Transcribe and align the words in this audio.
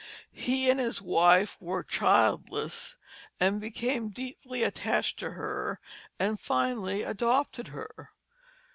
He 0.33 0.67
and 0.67 0.79
his 0.79 0.99
wife 0.99 1.57
were 1.61 1.83
childless 1.83 2.97
and 3.39 3.61
became 3.61 4.09
deeply 4.09 4.63
attached 4.63 5.19
to 5.19 5.33
her 5.33 5.79
and 6.19 6.39
finally 6.39 7.03
adopted 7.03 7.67
her. 7.67 8.09